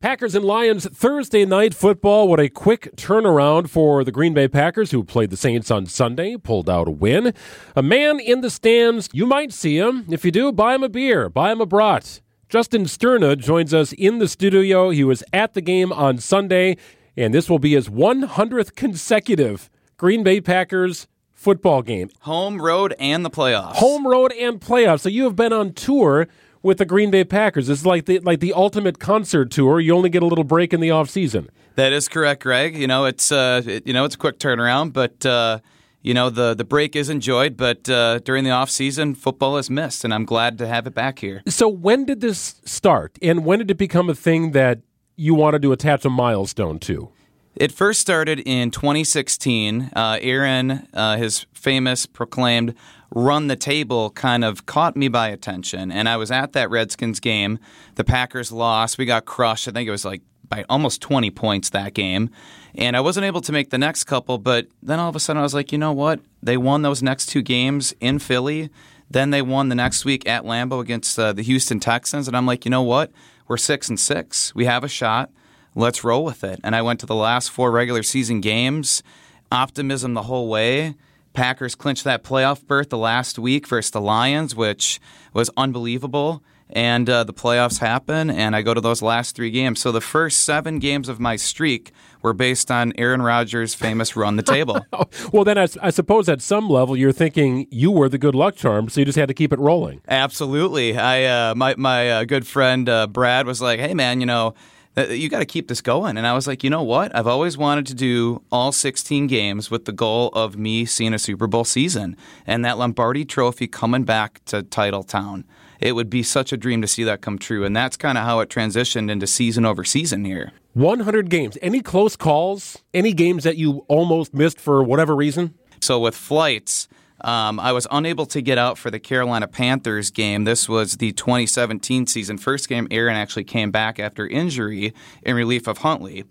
[0.00, 2.26] Packers and Lions Thursday night football.
[2.26, 6.38] What a quick turnaround for the Green Bay Packers, who played the Saints on Sunday,
[6.38, 7.34] pulled out a win.
[7.76, 10.06] A man in the stands, you might see him.
[10.08, 12.22] If you do, buy him a beer, buy him a brat.
[12.48, 14.88] Justin Sterna joins us in the studio.
[14.88, 16.78] He was at the game on Sunday,
[17.14, 22.08] and this will be his 100th consecutive Green Bay Packers football game.
[22.20, 23.74] Home, road, and the playoffs.
[23.74, 25.00] Home, road, and playoffs.
[25.00, 26.26] So you have been on tour
[26.62, 27.68] with the Green Bay Packers.
[27.68, 29.80] It's like the like the ultimate concert tour.
[29.80, 31.50] You only get a little break in the off season.
[31.76, 32.76] That is correct, Greg.
[32.76, 35.60] You know it's uh, it, you know it's a quick turnaround, but uh,
[36.02, 37.56] you know the the break is enjoyed.
[37.56, 40.94] But uh, during the off season, football is missed, and I'm glad to have it
[40.94, 41.42] back here.
[41.46, 44.80] So when did this start, and when did it become a thing that
[45.16, 47.10] you wanted to attach a milestone to?
[47.56, 49.90] It first started in 2016.
[49.94, 52.74] Uh, Aaron, uh, his famous proclaimed
[53.14, 55.90] run the table kind of caught me by attention.
[55.90, 57.58] And I was at that Redskins game.
[57.96, 58.98] The Packers lost.
[58.98, 59.68] We got crushed.
[59.68, 62.30] I think it was like by almost 20 points that game.
[62.74, 65.40] And I wasn't able to make the next couple, but then all of a sudden
[65.40, 66.20] I was like, you know what?
[66.42, 68.70] They won those next two games in Philly.
[69.08, 72.28] Then they won the next week at Lambeau against uh, the Houston Texans.
[72.28, 73.10] And I'm like, you know what?
[73.48, 74.54] We're six and six.
[74.54, 75.30] We have a shot.
[75.74, 76.60] Let's roll with it.
[76.62, 79.02] And I went to the last four regular season games,
[79.50, 80.94] optimism the whole way.
[81.32, 85.00] Packers clinched that playoff berth the last week versus the Lions, which
[85.32, 86.42] was unbelievable.
[86.72, 89.80] And uh, the playoffs happen, and I go to those last three games.
[89.80, 91.90] So the first seven games of my streak
[92.22, 94.80] were based on Aaron Rodgers' famous run the table.
[95.32, 98.54] well, then I, I, suppose at some level you're thinking you were the good luck
[98.54, 100.00] charm, so you just had to keep it rolling.
[100.06, 100.96] Absolutely.
[100.96, 104.54] I uh, my my uh, good friend uh, Brad was like, "Hey, man, you know."
[104.96, 106.16] You got to keep this going.
[106.16, 107.14] And I was like, you know what?
[107.14, 111.18] I've always wanted to do all 16 games with the goal of me seeing a
[111.18, 115.44] Super Bowl season and that Lombardi trophy coming back to Title Town.
[115.80, 117.64] It would be such a dream to see that come true.
[117.64, 120.52] And that's kind of how it transitioned into season over season here.
[120.74, 121.56] 100 games.
[121.62, 122.78] Any close calls?
[122.92, 125.54] Any games that you almost missed for whatever reason?
[125.80, 126.86] So with flights,
[127.24, 130.44] um, I was unable to get out for the Carolina Panthers game.
[130.44, 132.38] This was the 2017 season.
[132.38, 136.24] First game, Aaron actually came back after injury in relief of Hundley.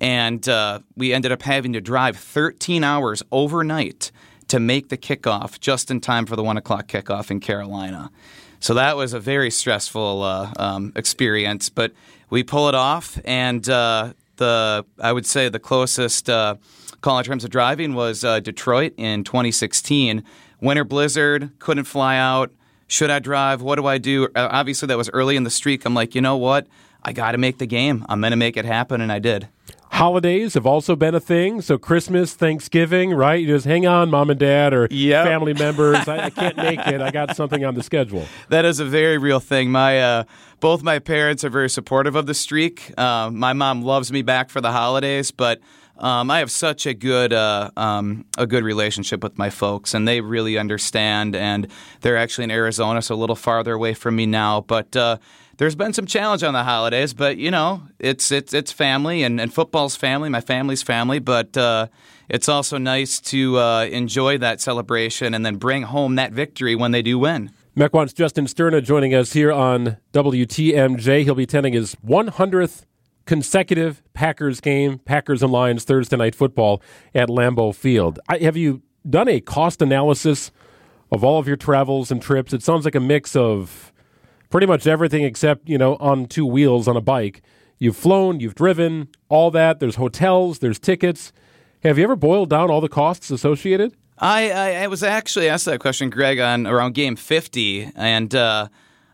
[0.00, 4.12] And uh, we ended up having to drive 13 hours overnight
[4.48, 8.10] to make the kickoff just in time for the 1 o'clock kickoff in Carolina.
[8.60, 11.92] So that was a very stressful uh, um, experience, but
[12.30, 13.18] we pull it off.
[13.24, 16.28] And uh, the I would say the closest
[17.00, 20.22] call in terms of driving was uh, Detroit in 2016.
[20.60, 22.52] Winter blizzard, couldn't fly out.
[22.86, 23.60] Should I drive?
[23.62, 24.28] What do I do?
[24.34, 25.84] Uh, obviously, that was early in the streak.
[25.84, 26.66] I'm like, you know what?
[27.02, 28.04] I got to make the game.
[28.08, 29.48] I'm going to make it happen, and I did.
[29.90, 31.60] Holidays have also been a thing.
[31.60, 33.40] So Christmas, Thanksgiving, right?
[33.40, 35.24] You just hang on, mom and dad or yep.
[35.24, 36.06] family members.
[36.06, 37.00] I, I, can't make it.
[37.00, 38.26] I got something on the schedule.
[38.50, 39.70] That is a very real thing.
[39.70, 40.24] My uh,
[40.60, 42.92] both my parents are very supportive of the streak.
[42.98, 45.60] Uh, my mom loves me back for the holidays, but
[45.98, 50.06] um, I have such a good uh, um, a good relationship with my folks, and
[50.06, 51.34] they really understand.
[51.34, 51.68] And
[52.00, 54.60] they're actually in Arizona, so a little farther away from me now.
[54.60, 55.18] But uh,
[55.58, 59.40] there's been some challenge on the holidays, but you know, it's it's it's family, and,
[59.40, 60.28] and football's family.
[60.28, 61.88] My family's family, but uh,
[62.28, 66.92] it's also nice to uh, enjoy that celebration and then bring home that victory when
[66.92, 67.50] they do win.
[67.76, 71.22] Mequon's Justin Sterna joining us here on WTMJ.
[71.22, 72.84] He'll be attending his 100th
[73.28, 76.82] consecutive Packers game, Packers and Lions Thursday night football
[77.14, 78.18] at Lambeau Field.
[78.26, 80.50] I, have you done a cost analysis
[81.12, 82.54] of all of your travels and trips?
[82.54, 83.92] It sounds like a mix of
[84.48, 87.42] pretty much everything except, you know, on two wheels on a bike.
[87.78, 89.78] You've flown, you've driven, all that.
[89.78, 91.30] There's hotels, there's tickets.
[91.82, 93.94] Have you ever boiled down all the costs associated?
[94.16, 97.92] I, I, I was actually asked that question, Greg, on around game 50.
[97.94, 98.68] And, uh,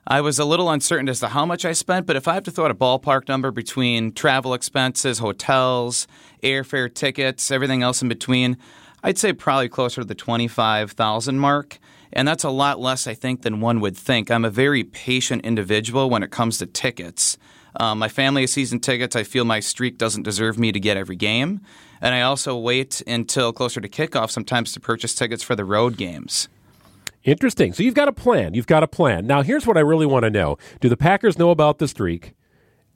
[0.06, 2.42] I was a little uncertain as to how much I spent, but if I have
[2.44, 6.06] to throw out a ballpark number between travel expenses, hotels,
[6.42, 8.59] airfare tickets, everything else in between,
[9.03, 11.78] I'd say probably closer to the 25,000 mark.
[12.12, 14.31] And that's a lot less, I think, than one would think.
[14.31, 17.38] I'm a very patient individual when it comes to tickets.
[17.76, 19.16] Um, my family has season tickets.
[19.16, 21.60] I feel my streak doesn't deserve me to get every game.
[22.00, 25.97] And I also wait until closer to kickoff sometimes to purchase tickets for the road
[25.97, 26.48] games.
[27.24, 27.72] Interesting.
[27.72, 28.54] So you've got a plan.
[28.54, 29.26] You've got a plan.
[29.26, 32.34] Now, here's what I really want to know Do the Packers know about the streak?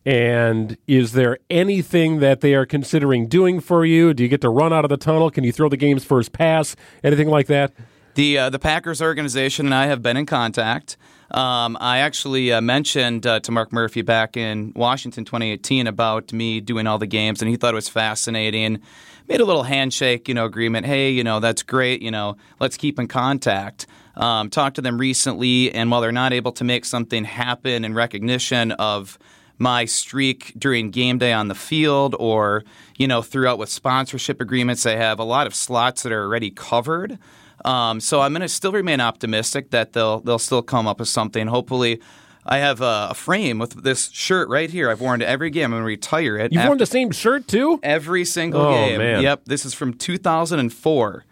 [0.04, 4.14] And is there anything that they are considering doing for you?
[4.14, 5.30] Do you get to run out of the tunnel?
[5.30, 6.76] Can you throw the game's first pass?
[7.02, 7.72] Anything like that?
[8.18, 10.96] The uh, the Packers organization and I have been in contact.
[11.30, 16.60] Um, I actually uh, mentioned uh, to Mark Murphy back in Washington 2018 about me
[16.60, 18.80] doing all the games, and he thought it was fascinating.
[19.28, 20.84] Made a little handshake, you know, agreement.
[20.84, 22.02] Hey, you know, that's great.
[22.02, 23.86] You know, let's keep in contact.
[24.16, 27.94] Um, talked to them recently, and while they're not able to make something happen in
[27.94, 29.16] recognition of
[29.58, 32.64] my streak during game day on the field or,
[32.96, 34.82] you know, throughout with sponsorship agreements.
[34.82, 37.16] they have a lot of slots that are already covered.
[37.64, 41.08] Um, so I'm going to still remain optimistic that they'll they'll still come up with
[41.08, 41.46] something.
[41.48, 42.00] Hopefully,
[42.46, 44.90] I have a, a frame with this shirt right here.
[44.90, 45.64] I've worn to every game.
[45.66, 46.52] I'm going to retire it.
[46.52, 47.78] You've worn the same shirt too?
[47.82, 48.98] every single Oh, game.
[48.98, 49.22] man.
[49.22, 51.24] Yep, this is from 2004.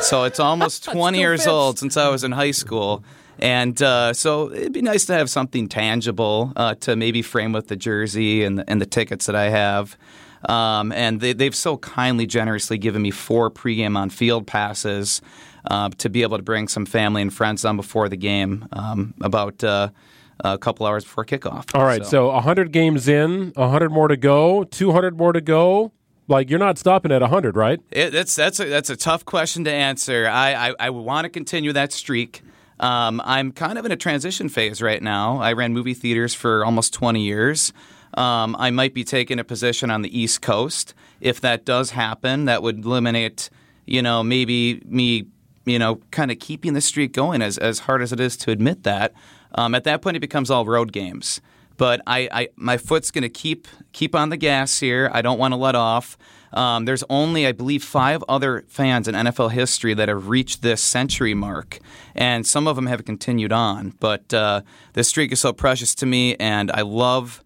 [0.00, 1.48] so it's almost 20 years fits.
[1.48, 3.02] old since I was in high school.
[3.38, 7.68] And uh, so it'd be nice to have something tangible uh, to maybe frame with
[7.68, 9.96] the jersey and the, and the tickets that I have.
[10.48, 15.20] Um, and they, they've so kindly, generously given me four pregame on field passes
[15.70, 19.14] uh, to be able to bring some family and friends on before the game um,
[19.20, 19.88] about uh,
[20.40, 21.74] a couple hours before kickoff.
[21.74, 25.92] All right, so 100 games in, 100 more to go, 200 more to go.
[26.28, 27.80] Like you're not stopping at 100, right?
[27.90, 30.28] It, that's that's a, that's a tough question to answer.
[30.28, 32.42] I I, I want to continue that streak.
[32.80, 35.38] Um, I'm kind of in a transition phase right now.
[35.38, 37.72] I ran movie theaters for almost 20 years.
[38.14, 40.94] Um, I might be taking a position on the East Coast.
[41.20, 43.48] If that does happen, that would eliminate,
[43.86, 45.26] you know, maybe me,
[45.64, 47.42] you know, kind of keeping the streak going.
[47.42, 49.12] As as hard as it is to admit that,
[49.54, 51.40] um, at that point it becomes all road games.
[51.76, 55.10] But I, I my foot's going to keep keep on the gas here.
[55.12, 56.16] I don't want to let off.
[56.52, 60.82] Um, there's only, I believe, five other fans in NFL history that have reached this
[60.82, 61.78] century mark,
[62.14, 63.94] and some of them have continued on.
[64.00, 64.60] But uh,
[64.92, 67.42] this streak is so precious to me, and I love,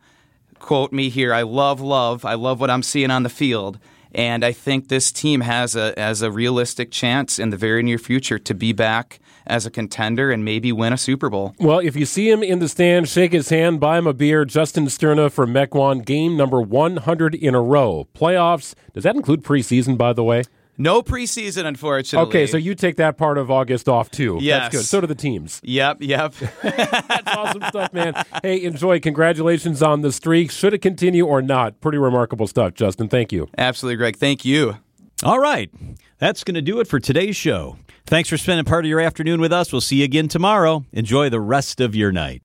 [0.58, 2.24] quote me here, I love love.
[2.24, 3.78] I love what I'm seeing on the field.
[4.16, 7.98] And I think this team has a has a realistic chance in the very near
[7.98, 11.54] future to be back as a contender and maybe win a Super Bowl.
[11.60, 14.46] Well, if you see him in the stand, shake his hand, buy him a beer.
[14.46, 18.08] Justin Sterna for Mequon, game number 100 in a row.
[18.14, 20.44] Playoffs, does that include preseason, by the way?
[20.78, 22.28] No preseason, unfortunately.
[22.28, 24.38] Okay, so you take that part of August off too.
[24.40, 24.62] Yes.
[24.62, 24.84] That's good.
[24.84, 25.60] So do the teams.
[25.64, 26.34] Yep, yep.
[26.62, 28.14] That's awesome stuff, man.
[28.42, 29.00] Hey, enjoy.
[29.00, 30.50] Congratulations on the streak.
[30.50, 31.80] Should it continue or not?
[31.80, 33.08] Pretty remarkable stuff, Justin.
[33.08, 33.48] Thank you.
[33.56, 34.16] Absolutely, Greg.
[34.16, 34.76] Thank you.
[35.24, 35.70] All right.
[36.18, 37.78] That's going to do it for today's show.
[38.06, 39.72] Thanks for spending part of your afternoon with us.
[39.72, 40.84] We'll see you again tomorrow.
[40.92, 42.34] Enjoy the rest of your night.